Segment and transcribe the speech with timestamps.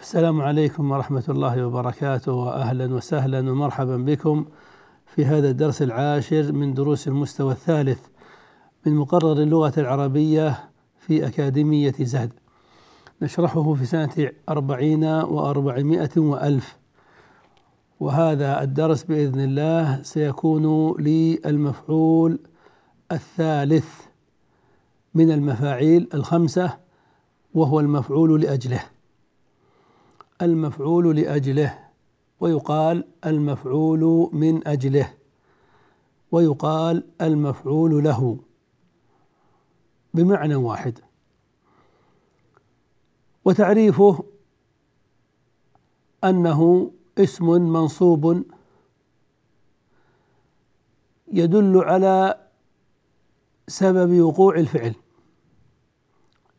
[0.00, 4.44] السلام عليكم ورحمة الله وبركاته وأهلا وسهلا ومرحبا بكم
[5.06, 8.06] في هذا الدرس العاشر من دروس المستوى الثالث
[8.86, 12.32] من مقرر اللغة العربية في أكاديمية زاد
[13.22, 16.76] نشرحه في سنة أربعين وأربعمائة وألف.
[18.00, 22.38] وهذا الدرس بإذن الله سيكون للمفعول
[23.12, 23.88] الثالث
[25.14, 26.78] من المفاعيل الخمسة
[27.54, 28.95] وهو المفعول لأجله.
[30.42, 31.78] المفعول لأجله
[32.40, 35.14] ويقال المفعول من أجله
[36.32, 38.38] ويقال المفعول له
[40.14, 40.98] بمعنى واحد.
[43.44, 44.24] وتعريفه
[46.24, 48.44] أنه اسم منصوب
[51.32, 52.46] يدل على
[53.68, 54.94] سبب وقوع الفعل.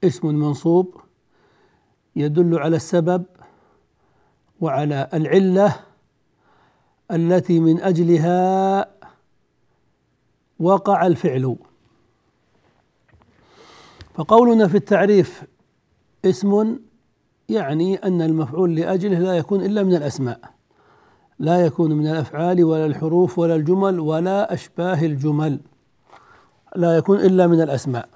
[0.03, 1.02] اسم منصوب
[2.16, 3.25] يدل على السبب
[4.62, 5.80] وعلى العلة
[7.12, 8.86] التي من أجلها
[10.60, 11.56] وقع الفعل.
[14.14, 15.44] فقولنا في التعريف
[16.26, 16.80] اسم
[17.50, 20.40] يعني أن المفعول لأجله لا يكون إلا من الأسماء.
[21.40, 25.60] لا يكون من الأفعال ولا الحروف ولا الجمل ولا أشباه الجمل.
[26.76, 28.10] لا يكون إلا من الأسماء.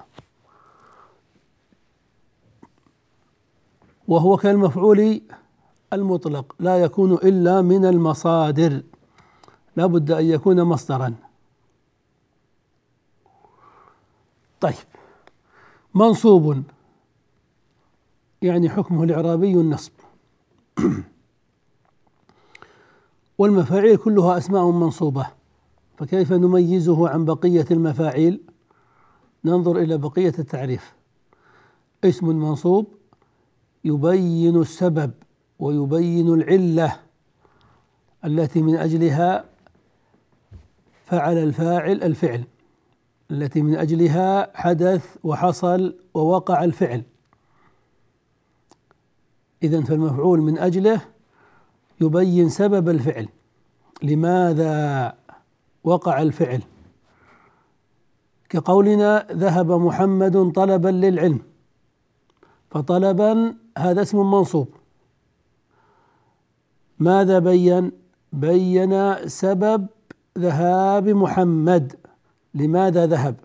[4.08, 5.20] وهو كالمفعول
[5.92, 8.82] المطلق لا يكون إلا من المصادر.
[9.76, 11.14] لا بد أن يكون مصدرا.
[14.60, 14.74] طيب.
[15.94, 16.62] منصوب.
[18.42, 19.92] يعني حكمه الإعرابي النصب.
[23.38, 25.26] والمفاعيل كلها أسماء منصوبة.
[25.96, 28.40] فكيف نميزه عن بقية المفاعيل؟
[29.44, 30.92] ننظر إلى بقية التعريف.
[32.04, 32.86] اسم منصوب
[33.84, 35.12] يبين السبب.
[35.62, 36.96] ويبين العلة
[38.24, 39.44] التي من أجلها
[41.04, 42.44] فعل الفاعل الفعل
[43.30, 47.02] التي من أجلها حدث وحصل ووقع الفعل.
[49.62, 51.00] إذا فالمفعول من أجله
[52.00, 53.28] يبين سبب الفعل
[54.02, 55.14] لماذا
[55.84, 56.62] وقع الفعل.
[58.48, 61.38] كقولنا ذهب محمد طلبا للعلم
[62.70, 64.81] فطلبا هذا اسم منصوب.
[67.02, 67.92] ماذا بين؟
[68.32, 68.92] بين
[69.28, 69.86] سبب
[70.38, 71.92] ذهاب محمد.
[72.54, 73.36] لماذا ذهب؟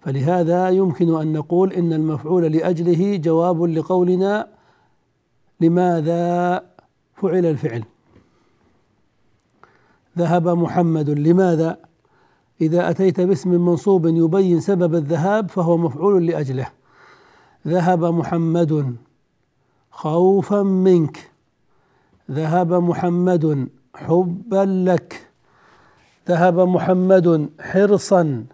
[0.00, 4.48] فلهذا يمكن أن نقول إن المفعول لأجله جواب لقولنا
[5.60, 6.24] لماذا
[7.14, 7.84] فعل الفعل.
[10.18, 11.76] ذهب محمد لماذا؟
[12.60, 16.68] إذا أتيت باسم منصوب يبين سبب الذهاب فهو مفعول لأجله.
[17.66, 18.96] ذهب محمد
[19.98, 21.30] خوفا منك.
[22.30, 25.30] ذهب محمد حبا لك.
[26.28, 28.46] ذهب محمد حرصا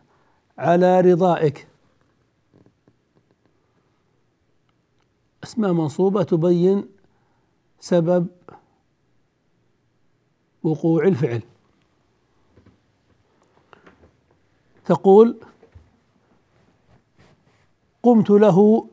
[0.58, 1.68] على رضائك.
[5.44, 6.88] اسماء منصوبة تبين
[7.80, 8.26] سبب
[10.62, 11.42] وقوع الفعل.
[14.84, 15.40] تقول
[18.02, 18.88] قمت له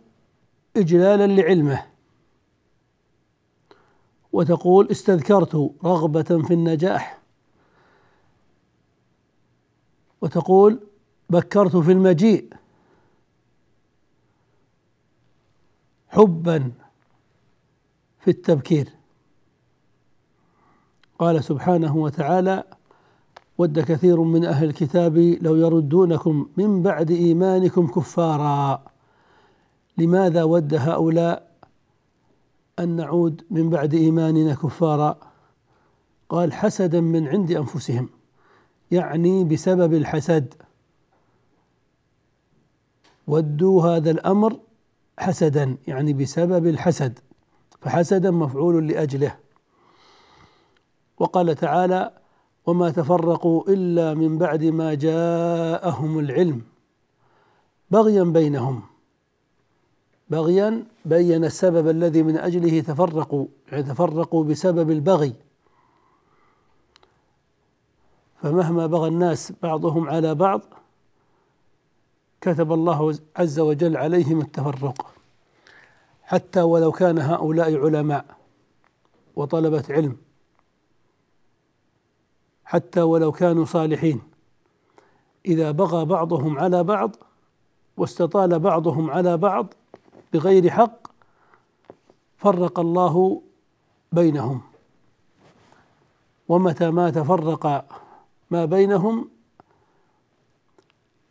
[0.78, 1.91] اجلالا لعلمه.
[4.34, 5.56] وتقول استذكرت
[5.86, 7.22] رغبة في النجاح.
[10.22, 10.80] وتقول
[11.30, 12.54] بكرت في المجيء.
[16.10, 16.72] حبا
[18.20, 18.90] في التبكير.
[21.20, 22.64] قال سبحانه وتعالى
[23.58, 28.84] ود كثير من أهل الكتاب لو يردونكم من بعد إيمانكم كفارا.
[29.98, 31.51] لماذا ود هؤلاء
[32.84, 35.18] أن نعود من بعد إيماننا كفارا.
[36.30, 38.10] قال حسدا من عند أنفسهم
[38.92, 40.54] يعني بسبب الحسد.
[43.28, 44.60] ودوا هذا الأمر
[45.20, 47.20] حسدا يعني بسبب الحسد
[47.82, 49.36] فحسدا مفعول لأجله.
[51.20, 52.12] وقال تعالى
[52.66, 56.62] وما تفرقوا إلا من بعد ما جاءهم العلم
[57.92, 58.91] بغيا بينهم.
[60.32, 65.34] بغيا بين السبب الذي من أجله تفرقوا يعني تفرقوا بسبب البغي.
[68.42, 70.62] فمهما بغى الناس بعضهم على بعض
[72.42, 75.14] كتب الله عز وجل عليهم التفرق.
[76.24, 78.26] حتى ولو كان هؤلاء علماء
[79.36, 80.18] وطلبة علم
[82.66, 84.22] حتى ولو كانوا صالحين
[85.46, 87.16] إذا بغى بعضهم على بعض
[87.98, 89.74] واستطال بعضهم على بعض
[90.34, 91.08] بغير حق
[92.38, 93.42] فرق الله
[94.12, 94.62] بينهم.
[96.48, 97.86] ومتى ما تفرق
[98.52, 99.30] ما بينهم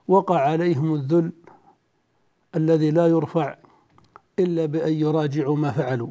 [0.08, 1.32] وقع عليهم الذل
[2.56, 3.56] الذي لا يرفع
[4.38, 6.10] إلا بأن يراجعوا ما فعلوا.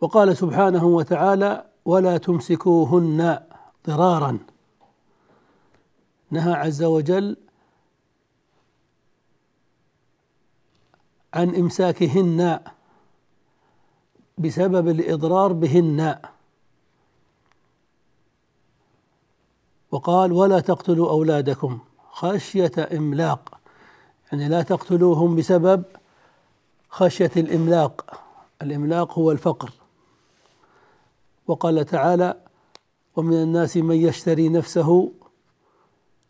[0.00, 3.40] وقال سبحانه وتعالى ولا تمسكوهن
[3.86, 4.38] ضرارا
[6.30, 7.36] نهى عز وجل
[11.34, 12.60] عن إمساكهن
[14.38, 16.18] بسبب الإضرار بهن.
[19.90, 21.78] وقال ولا تقتلوا أولادكم.
[22.12, 23.58] خشية إملاق.
[24.32, 25.82] يعني لا تقتلوهم بسبب
[26.88, 28.20] خشية الإملاق.
[28.62, 29.70] الإملاق هو الفقر.
[31.46, 32.34] وقال تعالى
[33.16, 35.12] ومن الناس من يشتري نفسه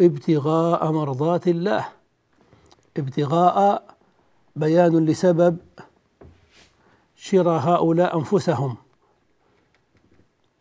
[0.00, 1.88] ابتغاء مرضات الله.
[2.96, 3.90] ابتغاء
[4.56, 5.56] بيان لسبب
[7.16, 8.76] شراء هؤلاء أنفسهم.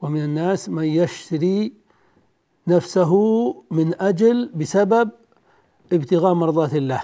[0.01, 1.73] ومن الناس من يشتري
[2.67, 3.13] نفسه
[3.71, 5.09] من أجل بسبب
[5.93, 7.03] ابتغاء مرضات الله.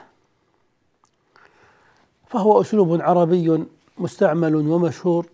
[2.27, 3.65] فهو أسلوب عربي
[3.97, 5.25] مستعمل ومشهور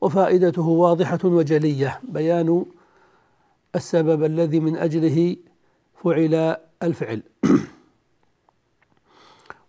[0.00, 2.00] وفائدته واضحة وجلية.
[2.02, 2.64] بيان
[3.74, 5.36] السبب الذي من أجله
[6.04, 7.22] فعل الفعل.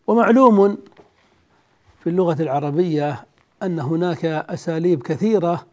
[0.07, 0.77] ومعلوم
[1.99, 3.25] في اللغة العربية
[3.63, 5.65] أن هناك أساليب كثيرة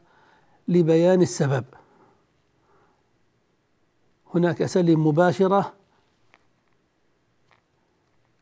[0.68, 1.64] لبيان السبب.
[4.34, 5.72] هناك أساليب مباشرة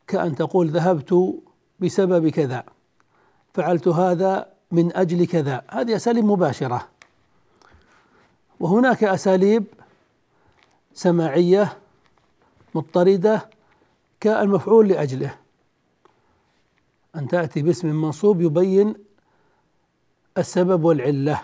[0.07, 1.39] كأن تقول ذهبت
[1.79, 2.63] بسبب كذا
[3.53, 5.63] فعلت هذا من أجل كذا.
[5.69, 6.87] هذه أساليب مباشرة.
[8.59, 9.63] وهناك أساليب
[10.93, 11.77] سماعية
[12.75, 13.49] مضطردة
[14.19, 15.35] كالمفعول لأجله.
[17.19, 18.93] أن تأتي باسم منصوب يبين
[20.37, 21.43] السبب والعلة.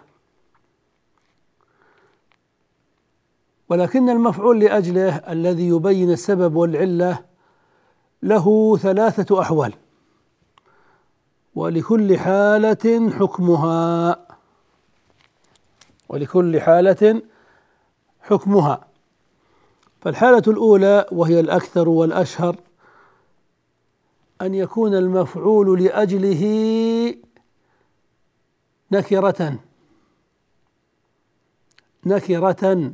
[3.70, 7.26] ولكن المفعول لأجله الذي يبين السبب والعلة
[8.24, 9.74] له ثلاثة أحوال.
[11.56, 14.18] ولكل حالة حكمها.
[16.10, 17.22] ولكل حالة
[18.22, 18.88] حكمها.
[20.02, 22.56] فالحالة الأولى وهي الأكثر والأشهر
[24.42, 26.44] أن يكون المفعول لأجله
[28.92, 29.60] نكرة.
[32.06, 32.94] نكرة.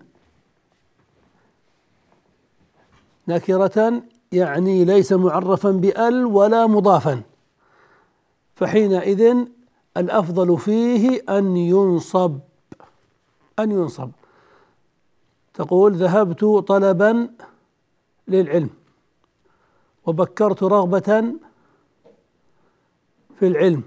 [3.28, 7.22] نكرة يعني ليس معرفا بأل ولا مضافا.
[8.56, 9.36] فحينئذ
[9.98, 12.40] الأفضل فيه أن ينصب.
[13.60, 14.12] أن ينصب.
[15.54, 17.30] تقول ذهبت طلبا
[18.28, 18.70] للعلم.
[20.06, 21.34] وبكرت رغبة
[23.40, 23.84] في العلم.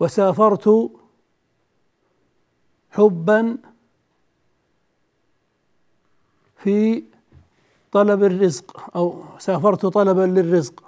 [0.00, 0.90] وسافرت
[2.90, 3.58] حبا
[6.56, 7.04] في
[7.92, 10.84] طلب الرزق أو سافرت طلبا للرزق.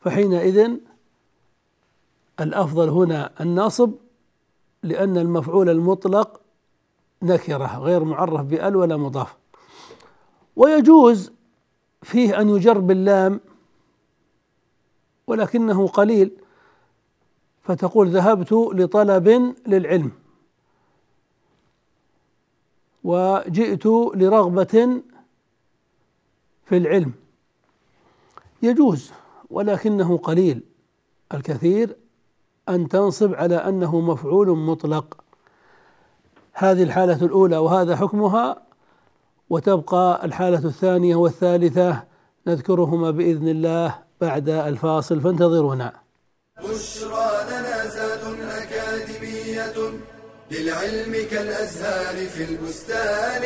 [0.00, 0.78] فحينئذ
[2.40, 3.92] الأفضل هنا النصب
[4.82, 6.40] لأن المفعول المطلق
[7.22, 9.36] نكرة غير معرف بأل ولا مضاف.
[10.58, 11.32] ويجوز
[12.02, 13.40] فيه أن يجر باللام
[15.26, 16.30] ولكنه قليل.
[17.62, 20.10] فتقول ذهبت لطلب للعلم
[23.04, 25.02] وجئت لرغبة
[26.64, 27.12] في العلم.
[28.62, 29.12] يجوز
[29.50, 30.62] ولكنه قليل.
[31.34, 31.96] الكثير
[32.68, 35.24] أن تنصب على أنه مفعول مطلق.
[36.52, 38.67] هذه الحالة الأولى وهذا حكمها
[39.50, 42.02] وتبقى الحالة الثانية والثالثة
[42.46, 45.92] نذكرهما بإذن الله بعد الفاصل فانتظرونا
[46.58, 49.74] بشرى لنا زاد أكاديمية
[50.50, 53.42] للعلم كالأزهار في البستان.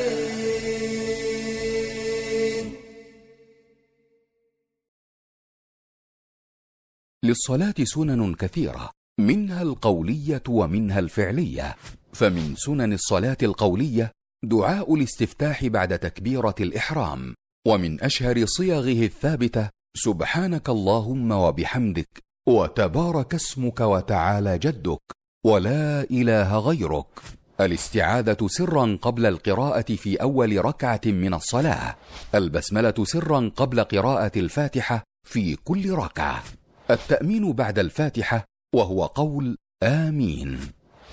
[7.25, 8.91] للصلاة سنن كثيرة
[9.21, 11.77] منها القولية ومنها الفعلية
[12.13, 14.13] فمن سنن الصلاة القولية
[14.45, 17.35] دعاء الاستفتاح بعد تكبيرة الإحرام.
[17.69, 25.03] ومن أشهر صيغه الثابتة سبحانك اللهم وبحمدك وتبارك اسمك وتعالى جدك
[25.47, 27.21] ولا إله غيرك.
[27.61, 31.97] الاستعاذة سرا قبل القراءة في أول ركعة من الصلاة.
[32.35, 36.43] البسملة سرا قبل قراءة الفاتحة في كل ركعة.
[36.91, 38.45] التأمين بعد الفاتحة
[38.75, 40.61] وهو قول آمين.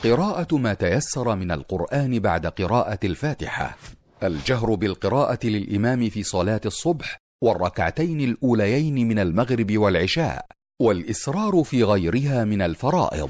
[0.03, 3.77] قراءة ما تيسر من القرآن بعد قراءة الفاتحة.
[4.23, 10.45] الجهر بالقراءة للإمام في صلاة الصبح والركعتين الأوليين من المغرب والعشاء
[10.81, 13.29] والإسرار في غيرها من الفرائض.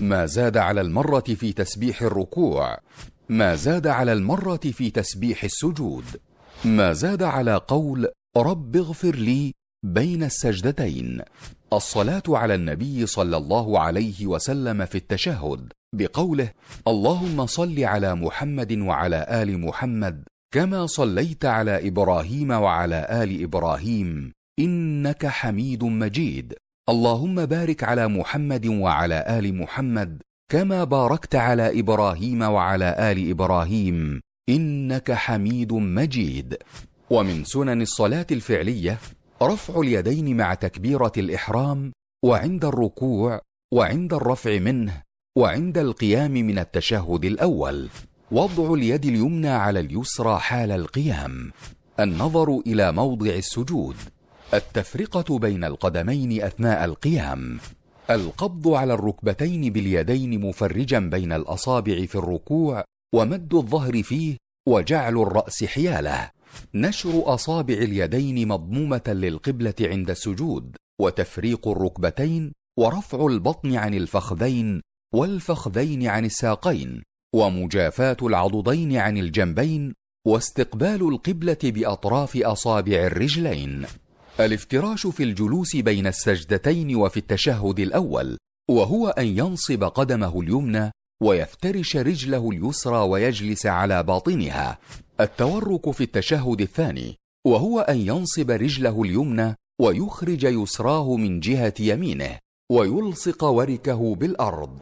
[0.00, 2.78] ما زاد على المرة في تسبيح الركوع
[3.28, 6.04] ما زاد على المرة في تسبيح السجود
[6.64, 9.52] ما زاد على قول رب اغفر لي
[9.84, 11.22] بين السجدتين.
[11.72, 16.52] الصلاة على النبي صلى الله عليه وسلم في التشهد بقوله
[16.88, 25.26] اللهم صل على محمد وعلى آل محمد كما صليت على إبراهيم وعلى آل إبراهيم إنك
[25.26, 26.54] حميد مجيد.
[26.88, 30.22] اللهم بارك على محمد وعلى آل محمد
[30.52, 36.56] كما باركت على إبراهيم وعلى آل إبراهيم إنك حميد مجيد.
[37.10, 38.98] ومن سنن الصلاة الفعلية
[39.42, 41.92] رفع اليدين مع تكبيرة الإحرام
[42.24, 43.40] وعند الركوع
[43.74, 45.02] وعند الرفع منه
[45.36, 47.88] وعند القيام من التشهد الأول
[48.30, 51.52] وضع اليد اليمنى على اليسرى حال القيام.
[52.00, 53.96] النظر إلى موضع السجود.
[54.54, 57.58] التفرقة بين القدمين أثناء القيام.
[58.10, 62.84] القبض على الركبتين باليدين مفرجا بين الأصابع في الركوع
[63.14, 64.36] ومد الظهر فيه
[64.68, 66.30] وجعل الرأس حيالة.
[66.74, 74.82] نشر أصابع اليدين مضمومة للقبلة عند السجود وتفريق الركبتين ورفع البطن عن الفخذين
[75.12, 77.02] والفخذين عن الساقين
[77.34, 79.94] ومجافاة العضدين عن الجنبين
[80.26, 83.86] واستقبال القبلة بأطراف أصابع الرجلين.
[84.40, 88.38] الافتراش في الجلوس بين السجدتين وفي التشهد الأول
[88.70, 90.90] وهو أن ينصب قدمه اليمنى
[91.22, 94.78] ويفترش رجله اليسرى ويجلس على باطنها.
[95.20, 97.16] التورك في التشهد الثاني
[97.46, 102.38] وهو أن ينصب رجله اليمنى ويخرج يسراه من جهة يمينه.
[102.70, 104.78] ويلصق وركه بالأرض.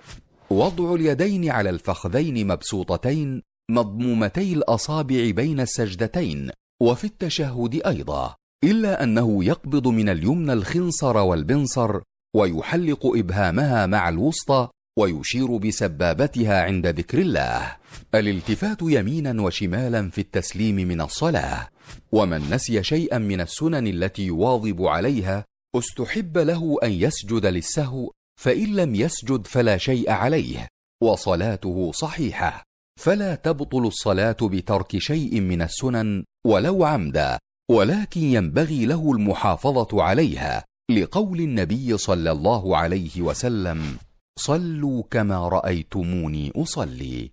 [0.51, 6.51] وضع اليدين على الفخذين مبسوطتين مضمومتي الأصابع بين السجدتين
[6.83, 8.35] وفي التشهد أيضا.
[8.65, 12.01] إلا أنه يقبض من اليمنى الخنصر والبنصر
[12.37, 14.69] ويحلق إبهامها مع الوسطى
[14.99, 17.77] ويشير بسبابتها عند ذكر الله.
[18.15, 21.69] الالتفات يمينا وشمالا في التسليم من الصلاة.
[22.13, 25.45] ومن نسي شيئا من السنن التي يواظب عليها
[25.77, 28.11] استحب له أن يسجد للسهو
[28.41, 30.69] فإن لم يسجد فلا شيء عليه
[31.03, 32.65] وصلاته صحيحة.
[33.01, 37.39] فلا تبطل الصلاة بترك شيء من السنن ولو عمدا
[37.71, 43.99] ولكن ينبغي له المحافظة عليها لقول النبي صلى الله عليه وسلم
[44.39, 47.31] صلوا كما رأيتموني أصلي.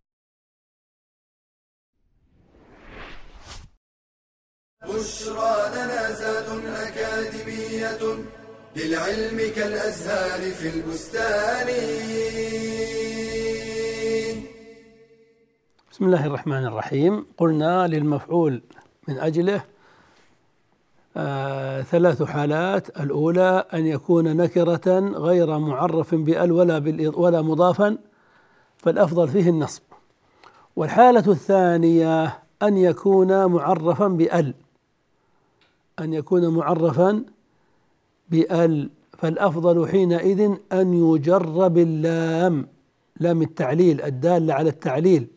[4.90, 8.00] بشرى لنا زاد أكاديمية
[8.76, 11.68] للعلم كالأزهار في البستان.
[15.92, 17.26] بسم الله الرحمن الرحيم.
[17.38, 18.62] قلنا للمفعول
[19.08, 19.64] من أجله
[21.18, 23.00] آه ثلاث حالات.
[23.00, 27.98] الأولى أن يكون نكرة غير معرف بأل ولا ولا مضافا
[28.78, 29.82] فالأفضل فيه النصب.
[30.76, 34.54] والحالة الثانية أن يكون معرفا بأل.
[36.00, 37.26] أن يكون معرفا
[38.30, 42.68] بأل فالأفضل حينئذ أن يجر باللام
[43.20, 45.28] لام التعليل الدالة على التعليل.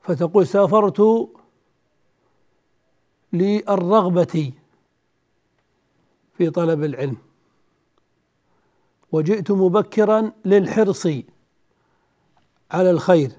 [0.00, 1.28] فتقول سافرت
[3.32, 4.52] للرغبة
[6.34, 7.16] في طلب العلم
[9.12, 11.06] وجئت مبكرا للحرص
[12.70, 13.32] على الخير.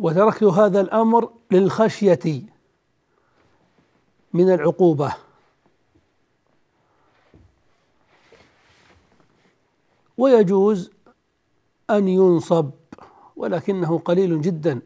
[0.00, 2.42] وتركت هذا الأمر للخشية
[4.32, 5.14] من العقوبة.
[10.18, 10.90] ويجوز
[11.90, 12.70] أن ينصب
[13.36, 14.80] ولكنه قليل جدا.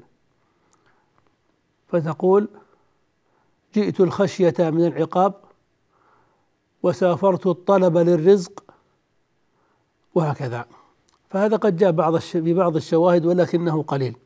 [1.89, 2.49] فتقول
[3.75, 5.35] جئت الخشية من العقاب
[6.83, 8.65] وسافرت الطلب للرزق
[10.15, 10.67] وهكذا.
[11.31, 14.17] فهذا قد جاء بعض في بعض الشواهد ولكنه قليل.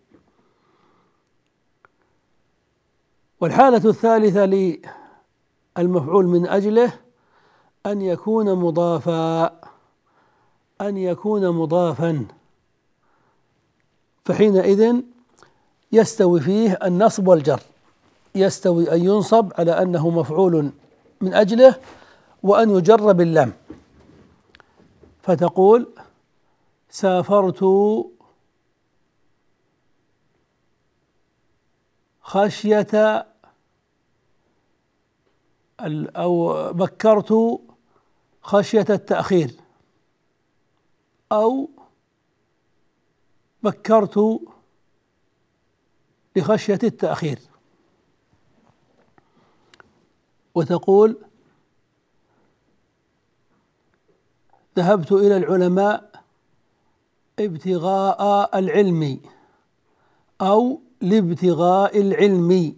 [3.43, 4.45] والحالة الثالثة
[5.79, 6.93] للمفعول من أجله
[7.87, 9.61] أن يكون مضافا
[10.81, 12.27] أن يكون مضافا.
[14.25, 15.03] فحينئذ
[15.93, 17.61] يستوي فيه النصب والجر
[18.35, 20.71] يستوي أن ينصب على أنه مفعول
[21.21, 21.75] من أجله
[22.43, 23.53] وأن يجر باللام.
[25.23, 25.89] فتقول
[26.91, 27.65] سافرت
[32.23, 33.32] خشية
[36.17, 37.61] أو بكرت
[38.43, 39.51] خشية التأخير.
[41.33, 41.71] أو
[43.63, 44.41] بكرت
[46.37, 47.39] لخشية التأخير.
[50.55, 51.19] وتقول
[54.77, 56.23] ذهبت إلى العلماء
[57.39, 59.21] ابتغاء العلم
[60.41, 62.77] أو لابتغاء العلم.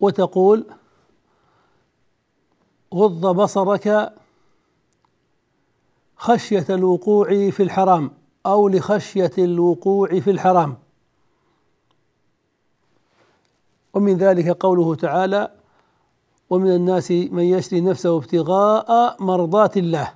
[0.00, 0.66] وتقول
[2.94, 4.12] غض بصرك
[6.16, 8.10] خشية الوقوع في الحرام
[8.46, 10.76] أو لخشية الوقوع في الحرام.
[13.94, 15.52] ومن ذلك قوله تعالى
[16.50, 20.14] ومن الناس من يشري نفسه ابتغاء مرضات الله.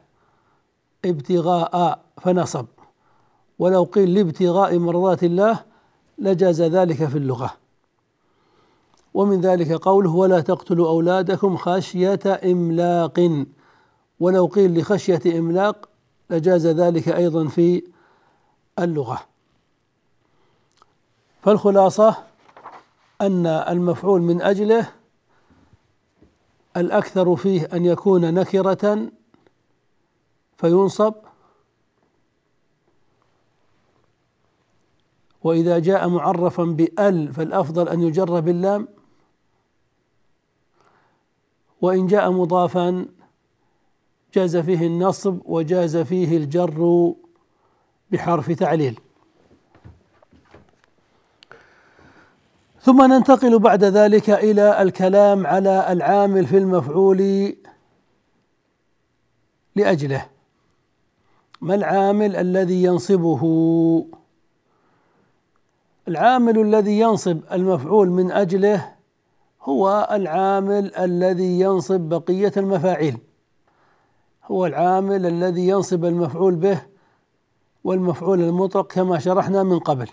[1.04, 2.66] ابتغاء فنصب.
[3.58, 5.64] ولو قيل لابتغاء مرضات الله
[6.18, 7.63] لجاز ذلك في اللغة.
[9.14, 13.44] ومن ذلك قوله ولا تقتلوا أولادكم خشية إملاق.
[14.20, 15.88] ولو قيل لخشية إملاق
[16.30, 17.82] لجاز ذلك أيضا في
[18.78, 19.20] اللغة.
[21.42, 22.16] فالخلاصة
[23.20, 24.88] أن المفعول من أجله
[26.76, 29.08] الأكثر فيه أن يكون نكرة
[30.56, 31.14] فينصب.
[35.44, 38.88] وإذا جاء معرفا بأل فالأفضل أن يجر باللام
[41.84, 43.06] وإن جاء مضافا
[44.34, 47.12] جاز فيه النصب وجاز فيه الجر
[48.10, 49.00] بحرف تعليل.
[52.80, 57.52] ثم ننتقل بعد ذلك إلى الكلام على العامل في المفعول
[59.76, 60.26] لأجله.
[61.60, 63.42] ما العامل الذي ينصبه؟
[66.08, 68.93] العامل الذي ينصب المفعول من أجله
[69.64, 73.18] هو العامل الذي ينصب بقية المفاعيل.
[74.44, 76.82] هو العامل الذي ينصب المفعول به
[77.84, 80.08] والمفعول المطلق كما شرحنا من قبل.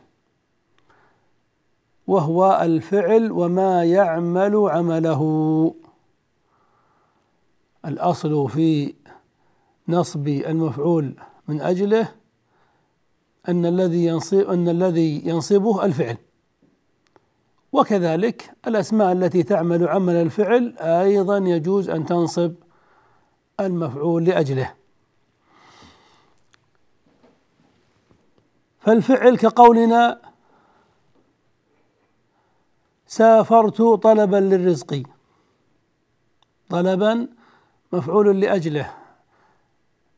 [2.08, 5.22] وهو الفعل وما يعمل عمله.
[7.86, 8.94] الأصل في
[9.88, 11.16] نصب المفعول
[11.48, 12.12] من أجله
[13.50, 16.18] أن الذي ينصب أن الذي ينصبه الفعل.
[17.72, 22.54] وكذلك الأسماء التي تعمل عمل الفعل أيضا يجوز أن تنصب
[23.60, 24.74] المفعول لأجله.
[28.80, 30.22] فالفعل كقولنا
[33.08, 35.04] سافرت طلبا للرزق.
[36.70, 37.28] طلبا
[37.94, 38.94] مفعول لأجله.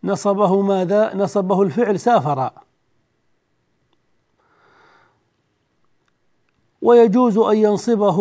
[0.04, 2.52] نصبه ماذا؟ نصبه الفعل سافر.
[6.84, 8.18] ويجوز أن ينصبه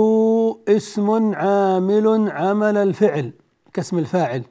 [0.69, 3.33] اسم عامل عمل الفعل
[3.73, 4.43] كاسم الفاعل.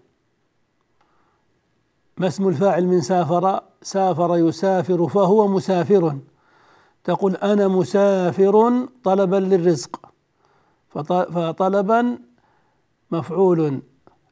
[2.17, 6.17] ما اسم الفاعل من سافر؟ سافر يسافر فهو مسافر.
[7.03, 9.99] تقول أنا مسافر طلبا للرزق.
[10.89, 12.17] فطلبا
[13.11, 13.81] مفعول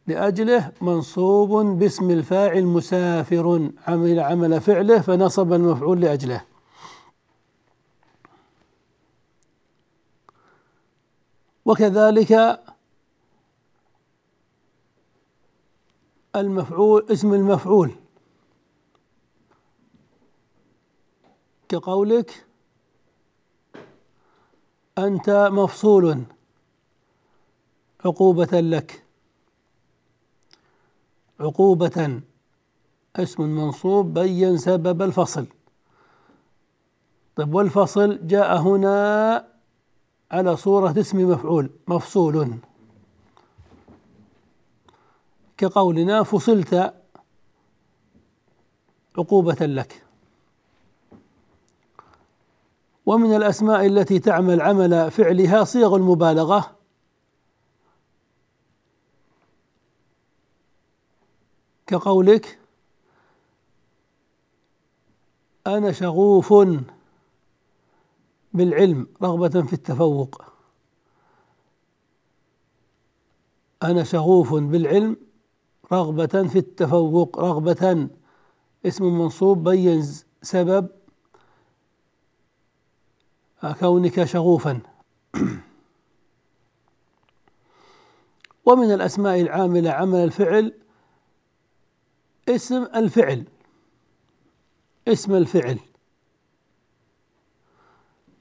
[0.08, 6.49] لأجله منصوب باسم الفاعل مسافر عمل عمل فعله فنصب المفعول لأجله.
[11.70, 12.60] وكذلك
[16.36, 17.92] المفعول اسم المفعول.
[21.70, 22.46] كقولك
[24.98, 26.24] أنت مفصول
[28.06, 29.04] عقوبة لك.
[31.40, 32.22] عقوبة
[33.16, 35.48] اسم منصوب بين سبب الفصل.
[37.36, 39.49] طيب والفصل جاء هنا
[40.32, 42.58] على صورة اسم مفعول مفصول.
[45.58, 46.94] كقولنا فصلت
[49.18, 50.06] عقوبة لك.
[53.06, 56.76] ومن الأسماء التي تعمل عمل فعلها صيغ المبالغة.
[61.88, 62.60] كقولك
[65.68, 66.54] أنا شغوف
[68.54, 70.44] بالعلم رغبة في التفوق.
[73.84, 75.18] أنا شغوف بالعلم
[75.92, 78.10] رغبة في التفوق رغبة.
[78.86, 80.06] اسم منصوب بين
[80.42, 80.90] سبب
[83.80, 84.80] كونك شغوفا.
[88.66, 90.74] ومن الأسماء العاملة عمل الفعل
[92.50, 93.46] اسم الفعل.
[95.08, 95.80] اسم الفعل.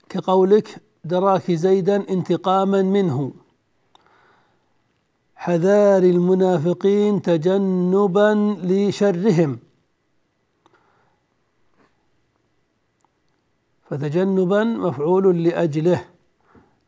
[0.09, 3.33] كقولك دراك زيدا انتقاما منه.
[5.37, 9.59] حذار المنافقين تجنبا لشرهم.
[13.90, 16.05] فتجنبا مفعول لأجله.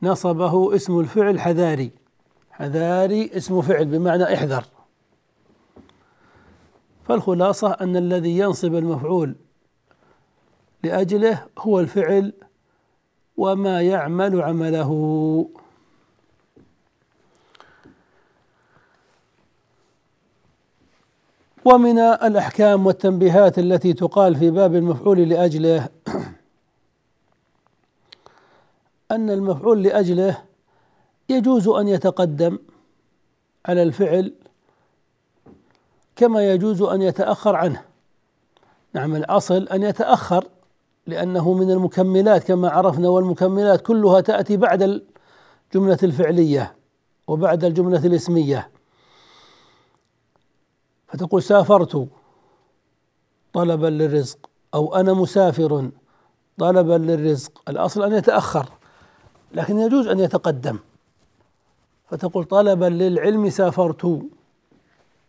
[0.02, 1.90] نصبه اسم الفعل حذاري.
[2.50, 4.64] حذاري اسم فعل بمعنى احذر.
[7.04, 9.34] فالخلاصة أن الذي ينصب المفعول
[10.82, 12.32] لأجله هو الفعل
[13.40, 14.90] وما يعمل عمله.
[21.64, 25.88] ومن الأحكام والتنبيهات التي تقال في باب المفعول لأجله
[29.10, 30.42] أن المفعول لأجله
[31.28, 32.58] يجوز أن يتقدم
[33.66, 34.34] على الفعل
[36.16, 37.84] كما يجوز أن يتأخر عنه.
[38.94, 40.48] نعم الأصل أن يتأخر.
[41.06, 46.76] لأنه من المكملات كما عرفنا والمكملات كلها تأتي بعد الجملة الفعلية
[47.26, 48.70] وبعد الجملة الاسمية.
[51.06, 52.08] فتقول سافرت
[53.52, 55.90] طلبا للرزق أو أنا مسافر
[56.58, 57.62] طلبا للرزق.
[57.68, 58.66] الأصل أن يتأخر
[59.52, 60.78] لكن يجوز أن يتقدم.
[62.06, 64.22] فتقول طلبا للعلم سافرت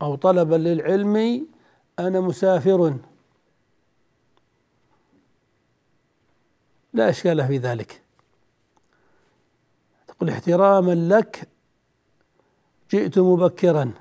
[0.02, 1.48] أو طلبا للعلم
[2.00, 2.94] أنا مسافر.
[6.94, 8.02] لا إشكال في ذلك.
[10.08, 11.50] تقول احتراما لك
[12.92, 13.92] جئت مبكرا.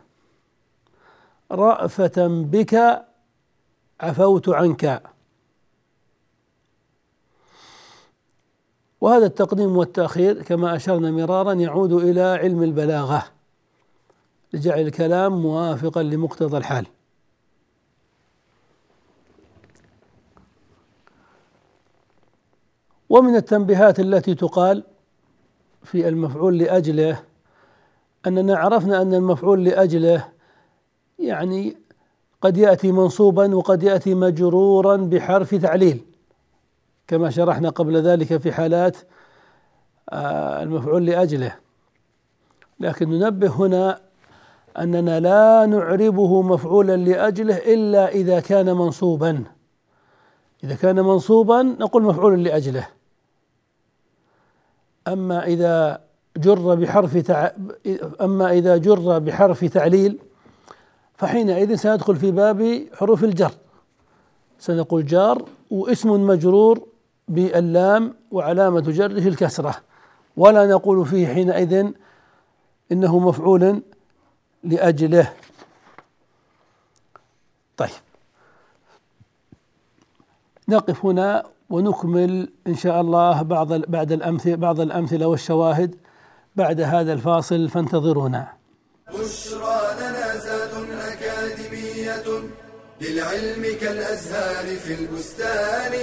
[1.52, 3.04] رأفة بك
[4.00, 5.02] عفوت عنك.
[9.00, 13.24] وهذا التقديم والتأخير كما أشرنا مرارا يعود إلى علم البلاغة
[14.52, 16.86] لجعل الكلام موافقا لمقتضى الحال.
[23.10, 24.84] ومن التنبيهات التي تقال
[25.82, 27.22] في المفعول لأجله
[28.26, 30.28] أننا عرفنا أن المفعول لأجله
[31.18, 31.76] يعني
[32.42, 36.04] قد يأتي منصوبا وقد يأتي مجرورا بحرف تعليل
[37.06, 38.96] كما شرحنا قبل ذلك في حالات
[40.12, 41.54] آه، المفعول لأجله.
[42.80, 44.00] لكن ننبه هنا
[44.78, 49.44] أننا لا نعربه مفعولا لأجله إلا إذا كان منصوبا.
[50.64, 52.99] إذا كان منصوبا نقول مفعول لأجله.
[55.12, 56.00] أما إذا
[56.36, 57.50] جر بحرف تع...
[58.20, 60.18] أما إذا جر بحرف تعليل
[61.14, 63.52] فحينئذ سندخل في باب حروف الجر.
[64.58, 66.86] سنقول جار واسم مجرور
[67.28, 69.74] باللام وعلامة جره الكسرة.
[70.36, 71.92] ولا نقول فيه حينئذ
[72.92, 73.82] إنه مفعول
[74.64, 75.32] لأجله.
[77.76, 77.90] طيب.
[80.68, 85.94] نقف هنا ونكمل إن شاء الله بعض بعد الأمثلة بعض الأمثلة والشواهد
[86.56, 88.48] بعد هذا الفاصل فانتظرونا.
[89.08, 90.74] بشرى لنا زاد
[91.12, 92.28] أكاديمية
[93.00, 95.94] للعلم كالأزهار في البستان.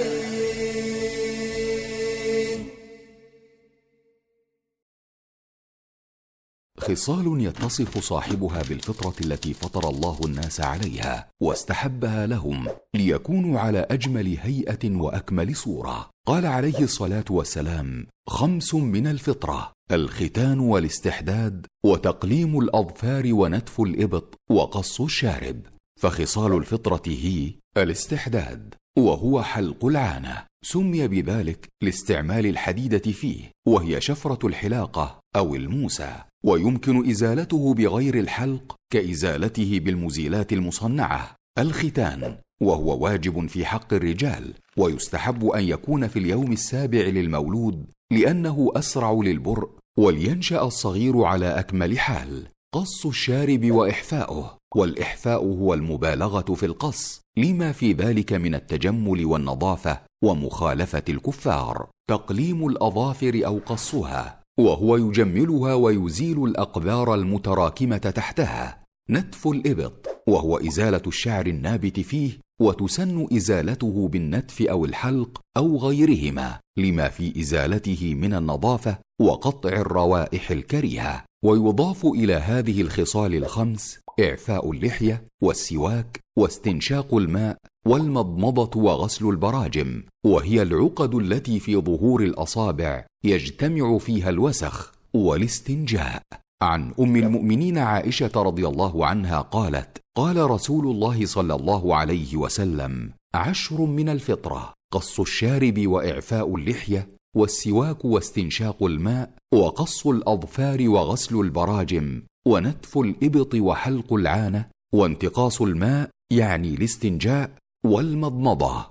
[6.88, 14.90] خصال يتصف صاحبها بالفطرة التي فطر الله الناس عليها واستحبها لهم ليكونوا على أجمل هيئة
[14.90, 16.10] وأكمل صورة.
[16.26, 25.60] قال عليه الصلاة والسلام خمس من الفطرة الختان والاستحداد وتقليم الأظفار ونتف الإبط وقص الشارب.
[26.00, 30.44] فخصال الفطرة هي الاستحداد وهو حلق العانة.
[30.64, 36.14] سمي بذلك لاستعمال الحديدة فيه وهي شفرة الحلاقة أو الموسى
[36.44, 41.36] ويمكن إزالته بغير الحلق كإزالته بالمزيلات المصنعة.
[41.58, 49.12] الختان وهو واجب في حق الرجال ويستحب أن يكون في اليوم السابع للمولود لأنه أسرع
[49.12, 52.48] للبرء ولينشأ الصغير على أكمل حال.
[52.74, 61.02] قص الشارب وإحفاؤه والإحفاء هو المبالغة في القص لما في ذلك من التجمل والنظافة ومخالفة
[61.08, 61.88] الكفار.
[62.10, 64.40] تقليم الأظافر أو قصها.
[64.58, 68.84] وهو يجملها ويزيل الاقذار المتراكمة تحتها.
[69.10, 77.08] نتف الإبط وهو إزالة الشعر النابت فيه وتسن إزالته بالنتف أو الحلق أو غيرهما لما
[77.08, 81.24] في إزالته من النظافة وقطع الروائح الكريهة.
[81.44, 87.56] ويضاف إلى هذه الخصال الخمس إعفاء اللحية والسواك واستنشاق الماء
[87.88, 96.22] والمضمضة وغسل البراجم وهي العقد التي في ظهور الأصابع يجتمع فيها الوسخ والاستنجاء.
[96.62, 103.10] عن أم المؤمنين عائشة رضي الله عنها قالت قال رسول الله صلى الله عليه وسلم
[103.34, 112.98] عشر من الفطرة قص الشارب وإعفاء اللحية والسواك واستنشاق الماء وقص الأظفار وغسل البراجم ونتف
[112.98, 117.50] الإبط وحلق العانة وانتقاص الماء يعني الاستنجاء
[117.84, 118.86] والمضمضة.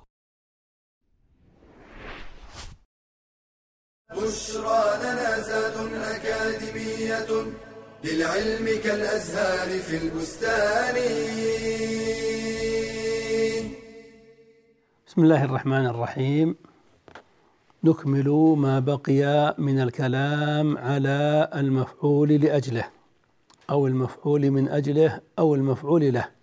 [4.11, 7.27] بشرى لنا زاد أكاديمية
[8.03, 10.95] للعلم كالأزهار في البستان.
[15.07, 16.55] بسم الله الرحمن الرحيم.
[17.83, 22.89] نكمل ما بقي من الكلام على المفعول لأجله
[23.69, 26.36] أو المفعول من أجله أو المفعول له.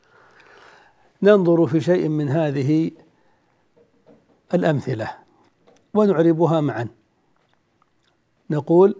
[1.24, 2.90] ننظر في شيء من هذه
[4.54, 5.10] الأمثلة
[5.94, 6.88] ونعربها معا.
[8.50, 8.96] نقول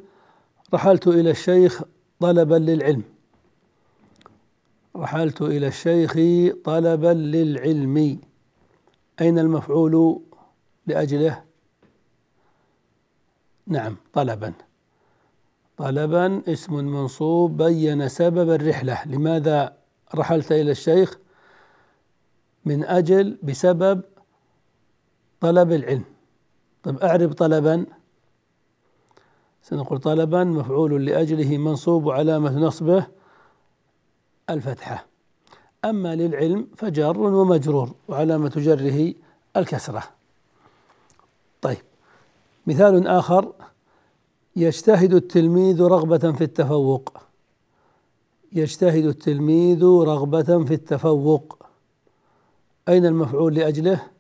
[0.75, 1.83] رحلت إلى الشيخ
[2.21, 3.03] طلبا للعلم.
[4.97, 6.13] رحلت إلى الشيخ
[6.65, 8.21] طلبا للعلم.
[9.21, 10.21] أين المفعول
[10.87, 11.45] لأجله؟
[13.67, 14.53] نعم طلبا.
[15.77, 19.05] طلبا اسم منصوب بين سبب الرحلة.
[19.07, 19.77] لماذا
[20.15, 21.24] رحلت إلى الشيخ؟
[22.65, 24.03] من أجل بسبب
[25.41, 26.05] طلب العلم.
[26.83, 27.87] طيب أعرب طلبا.
[29.63, 33.07] سنقول طلبا مفعول لأجله منصوب وعلامة نصبه
[34.51, 35.07] الفتحة.
[35.85, 39.15] أما للعلم فجر ومجرور وعلامة جره
[39.57, 40.03] الكسرة.
[41.63, 41.83] طيب
[42.67, 43.53] مثال آخر.
[44.57, 47.19] يجتهد التلميذ رغبة في التفوق.
[48.53, 51.64] يجتهد التلميذ رغبة في التفوق.
[52.89, 54.11] أين المفعول لأجله؟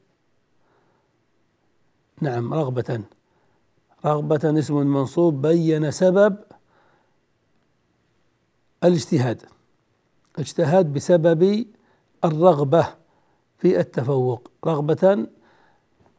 [2.20, 3.00] نعم رغبة.
[4.04, 6.36] رغبة اسم منصوب بين سبب
[8.84, 9.42] الاجتهاد.
[10.38, 11.66] اجتهاد بسبب
[12.24, 12.86] الرغبة
[13.58, 14.50] في التفوق.
[14.66, 15.26] رغبة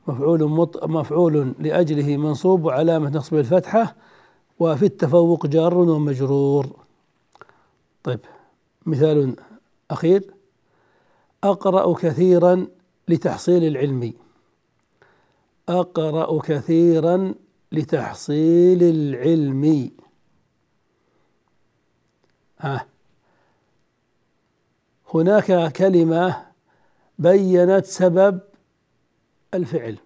[0.07, 0.83] مفعول مط...
[0.83, 3.95] مفعول لأجله منصوب وعلامة نصب الفتحة
[4.59, 6.85] وفي التفوق جار ومجرور.
[8.03, 8.19] طيب
[8.85, 9.35] مثال
[9.91, 10.34] أخير.
[11.45, 12.67] أقرأ كثيرا
[13.07, 14.13] لتحصيل العلم.
[15.69, 17.33] أقرأ كثيرا
[17.71, 19.91] لتحصيل العلم.
[22.59, 22.85] ها.
[25.13, 26.45] هناك كلمة
[27.19, 28.39] بينت سبب
[29.53, 29.97] الفعل.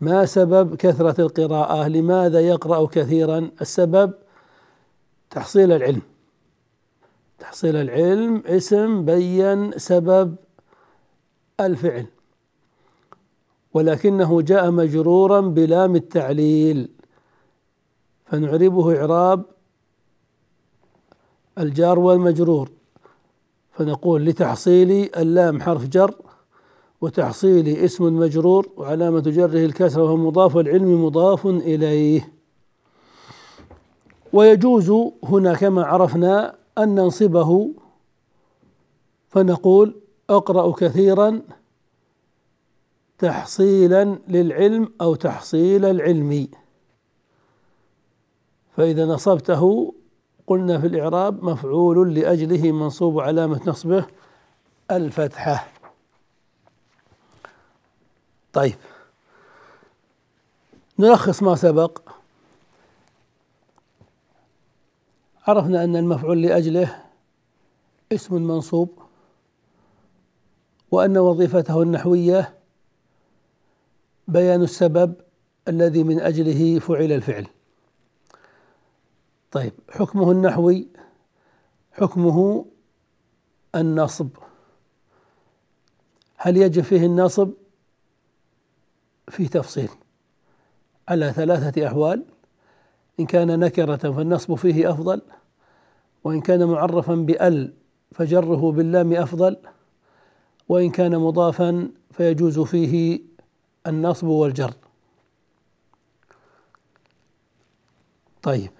[0.00, 4.14] ما سبب كثرة القراءة؟ لماذا يقرأ كثيرا السبب؟
[5.30, 6.02] تحصيل العلم.
[7.40, 10.36] تحصيل العلم اسم بين سبب
[11.60, 12.06] الفعل.
[13.74, 16.88] ولكنه جاء مجرورا بلام التعليل
[18.24, 19.44] فنعربه إعراب
[21.58, 22.70] الجار والمجرور.
[23.72, 26.14] فنقول لتحصيل اللام حرف جر
[27.00, 32.32] وتحصيل اسم مجرور وعلامة جره الكسرة وهو مضاف العلم مضاف إليه.
[34.32, 34.90] ويجوز
[35.24, 37.70] هنا كما عرفنا أن ننصبه
[39.28, 41.42] فنقول أقرأ كثيرا
[43.18, 46.48] تحصيلا للعلم أو تحصيل العلم.
[48.76, 49.94] فإذا نصبته
[50.46, 54.06] قلنا في الإعراب مفعول لأجله منصوب علامة نصبه
[54.90, 55.68] الفتحة.
[58.52, 58.74] طيب.
[60.98, 61.98] نلخص ما سبق.
[65.46, 67.04] عرفنا أن المفعول لأجله
[68.12, 69.02] اسم منصوب
[70.90, 72.58] وأن وظيفته النحوية
[74.28, 75.14] بيان السبب
[75.68, 77.46] الذي من أجله فعل الفعل.
[79.50, 80.88] طيب حكمه النحوي
[81.92, 82.66] حكمه
[83.74, 84.28] النصب.
[86.36, 87.50] هل يجب فيه النصب؟
[89.28, 89.88] في تفصيل.
[91.08, 92.24] على ثلاثة أحوال.
[93.20, 95.22] إن كان نكرة فالنصب فيه أفضل
[96.24, 97.72] وإن كان معرفا بأل
[98.12, 99.56] فجره باللام أفضل
[100.68, 103.20] وإن كان مضافا فيجوز فيه
[103.86, 104.74] النصب والجر.
[108.42, 108.70] طيب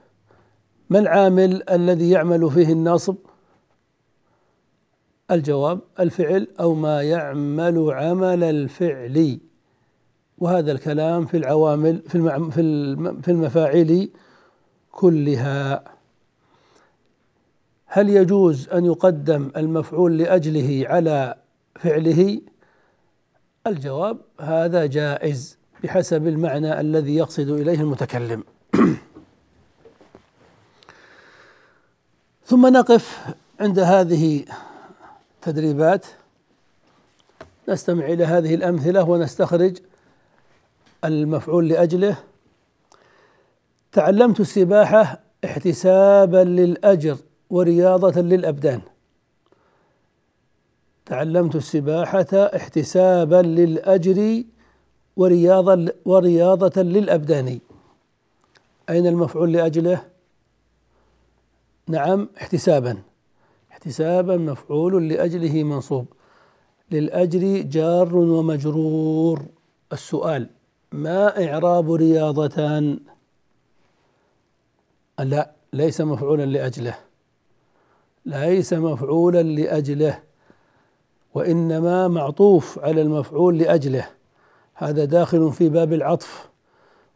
[0.91, 3.17] ما العامل الذي يعمل فيه النصب؟
[5.31, 9.41] الجواب الفعل أو ما يعمل عمل الفعل
[10.39, 12.51] وهذا الكلام في العوامل في
[13.23, 14.11] في المفاعيل
[15.01, 15.85] كلها.
[17.87, 21.35] هل يجوز أن يقدم المفعول لأجله على
[21.81, 22.41] فعله؟
[23.67, 28.45] الجواب هذا جائز بحسب المعنى الذي يقصد إليه المتكلم.
[32.51, 34.45] ثم نقف عند هذه
[35.43, 36.07] تدريبات.
[37.69, 39.77] نستمع إلى هذه الأمثلة ونستخرج
[41.05, 42.30] المفعول لأجله.
[43.93, 47.17] تعلمت السباحة احتسابا للأجر
[47.51, 48.81] ورياضة للأبدان.
[51.07, 54.45] تعلمت السباحة احتسابا للأجر
[55.17, 57.59] ورياضة ورياضة للأبدان.
[58.91, 60.05] أين المفعول لأجله؟
[61.89, 62.99] نعم احتسابا.
[63.73, 66.07] احتسابا مفعول لأجله منصوب.
[66.91, 69.43] للأجر جار ومجرور.
[69.93, 70.51] السؤال
[70.93, 72.81] ما إعراب رياضة
[75.25, 76.95] لا ليس مفعولا لأجله.
[78.27, 80.19] ليس مفعولا لأجله
[81.35, 84.09] وإنما معطوف على المفعول لأجله.
[84.75, 86.49] هذا داخل في باب العطف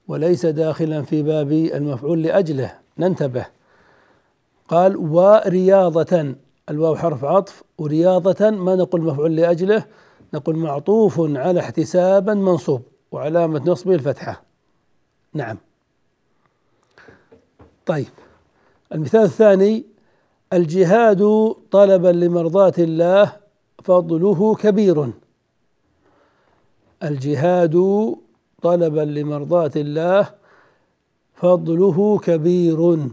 [0.09, 2.79] وليس داخلا في باب المفعول لأجله.
[2.99, 3.47] ننتبه.
[4.69, 6.35] قال ورياضة
[6.71, 7.63] الواو حرف عطف.
[7.79, 9.85] ورياضة ما نقول مفعول لأجله
[10.35, 14.43] نقول معطوف على احتسابا منصوب وعلامة نصبه الفتحة.
[15.35, 15.59] نعم.
[17.87, 18.07] طيب.
[18.93, 19.85] المثال الثاني
[20.53, 23.37] الجهاد طلبا لمرضاة الله
[23.85, 25.11] فضله كبير.
[27.03, 27.77] الجهاد
[28.63, 30.31] طلبا لمرضاة الله
[31.35, 33.09] فضله كبير.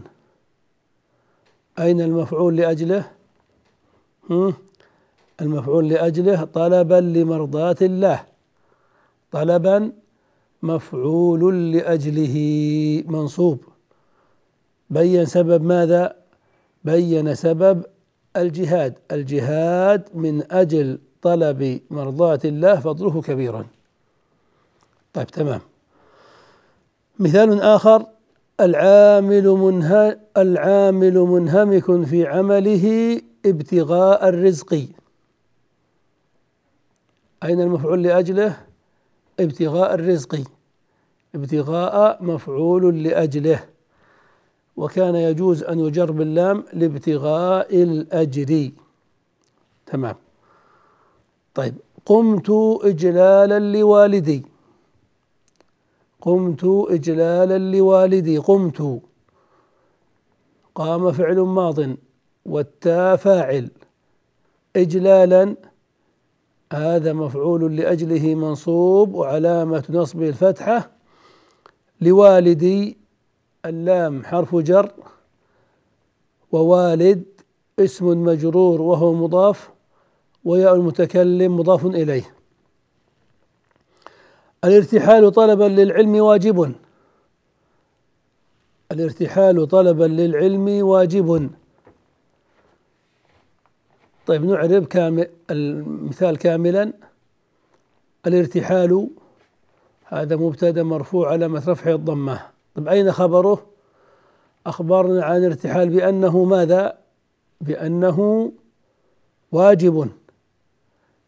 [1.78, 3.10] أين المفعول لأجله؟
[5.40, 8.24] المفعول لأجله طلبا لمرضاة الله.
[9.32, 9.92] طلبا
[10.62, 12.36] مفعول لأجله
[13.06, 13.71] منصوب.
[14.92, 16.16] بين سبب ماذا؟
[16.84, 17.82] بين سبب
[18.36, 18.98] الجهاد.
[19.12, 23.64] الجهاد من أجل طلب مرضاة الله فضله كبير
[25.12, 25.60] طيب تمام.
[27.18, 28.06] مثال آخر.
[28.60, 32.86] العامل منه العامل منهمك في عمله
[33.46, 34.72] ابتغاء الرزق.
[37.44, 38.56] أين المفعول لأجله؟
[39.40, 40.40] ابتغاء الرزق.
[41.34, 43.71] ابتغاء مفعول لأجله.
[44.76, 48.70] وكان يجوز أن يجر باللام لابتغاء الأجر.
[49.86, 50.16] تمام.
[51.54, 51.74] طيب.
[52.06, 52.50] قمت
[52.82, 54.42] إجلالا لوالدي.
[56.20, 58.38] قمت إجلالا لوالدي.
[58.38, 59.00] قمت.
[60.74, 61.78] قام فعل ماض
[62.46, 63.70] والتاء فاعل.
[64.76, 65.56] إجلالا.
[66.72, 70.90] هذا مفعول لأجله منصوب وعلامة نصبه الفتحة
[72.00, 73.01] لوالدي
[73.66, 74.92] اللام حرف جر
[76.52, 77.24] ووالد
[77.78, 79.70] اسم مجرور وهو مضاف
[80.44, 82.34] وياء المتكلم مضاف إليه.
[84.64, 86.74] الارتحال طلبا للعلم واجب.
[88.92, 91.50] الارتحال طلبا للعلم واجب.
[94.26, 96.92] طيب نعرب كامل المثال كاملا.
[98.26, 99.08] الارتحال
[100.04, 102.51] هذا مبتدأ مرفوع علامة رفعه الضمة.
[102.74, 103.66] طيب أين خبره؟
[104.66, 106.98] أخبرنا عن الارتحال بأنه ماذا؟
[107.60, 108.52] بأنه
[109.52, 110.08] واجب.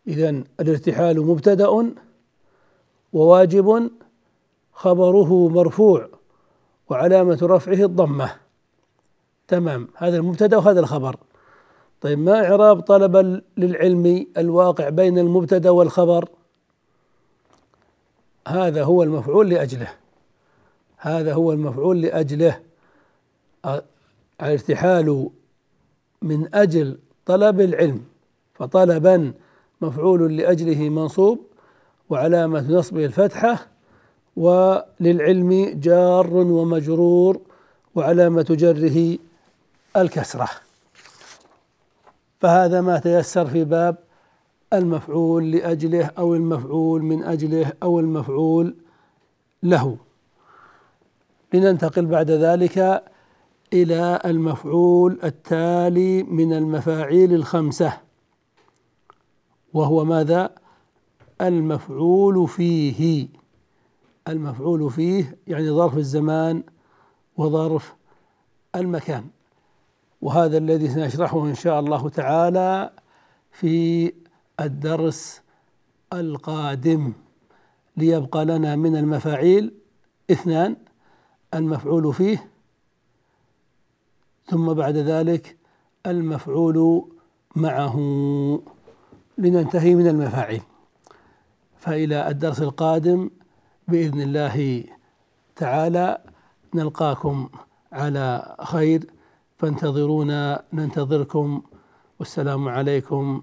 [0.08, 1.92] إذا الارتحال مبتدأ
[3.12, 3.90] وواجب
[4.72, 6.08] خبره مرفوع
[6.88, 8.36] وعلامة رفعه الضمة.
[9.48, 11.16] تمام هذا المبتدأ وهذا الخبر.
[12.00, 16.28] طيب ما إعراب طلب للعلم الواقع بين المبتدأ والخبر؟
[18.48, 20.03] هذا هو المفعول لأجله.
[21.04, 22.60] هذا هو المفعول لأجله.
[24.42, 25.30] الارتحال
[26.22, 28.04] من أجل طلب العلم
[28.54, 29.32] فطلبا
[29.80, 31.38] مفعول لأجله منصوب
[32.10, 33.66] وعلامة نصبه الفتحة
[34.36, 37.40] وللعلم جار ومجرور
[37.94, 39.18] وعلامة جره
[39.96, 40.48] الكسرة.
[42.40, 43.96] فهذا ما تيسر في باب
[44.72, 48.74] المفعول لأجله أو المفعول من أجله أو المفعول
[49.62, 49.96] له.
[51.54, 53.04] لننتقل بعد ذلك
[53.72, 58.00] إلى المفعول التالي من المفاعيل الخمسة
[59.74, 60.50] وهو ماذا؟
[61.40, 63.28] المفعول فيه.
[64.28, 66.62] المفعول فيه يعني ظرف الزمان
[67.36, 67.94] وظرف
[68.76, 69.24] المكان.
[70.22, 72.90] وهذا الذي سنشرحه إن شاء الله تعالى
[73.52, 74.12] في
[74.60, 75.42] الدرس
[76.12, 77.12] القادم
[77.96, 79.74] ليبقى لنا من المفاعيل
[80.30, 80.76] اثنان.
[81.54, 82.50] المفعول فيه
[84.46, 85.56] ثم بعد ذلك
[86.06, 87.08] المفعول
[87.56, 87.96] معه.
[89.38, 90.62] لننتهي من المفاعيل.
[91.78, 93.30] فإلى الدرس القادم
[93.88, 94.84] بإذن الله
[95.56, 96.18] تعالى
[96.74, 97.48] نلقاكم
[97.92, 99.10] على خير.
[99.58, 101.62] فانتظرونا ننتظركم.
[102.18, 103.42] والسلام عليكم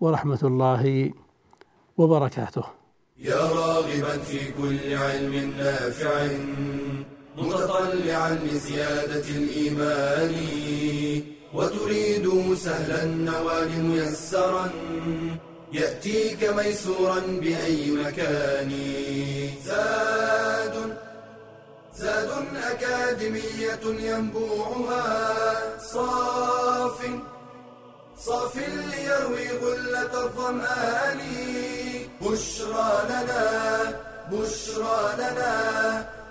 [0.00, 1.12] ورحمة الله
[1.96, 2.64] وبركاته.
[3.18, 6.28] يا راغبا في كل علم نافع.
[7.36, 10.34] متطلعا لزيادة الإيمان
[11.54, 14.70] وتريد سهلا النوال ميسرا
[15.72, 18.72] يأتيك ميسورا بأي مكان.
[19.64, 20.96] زاد
[21.96, 22.30] زاد
[22.70, 26.98] أكاديمية ينبوعها صاف
[28.18, 31.20] صاف ليروي غلة الظمآن.
[32.22, 33.44] بشرى لنا
[34.32, 35.54] بشرى لنا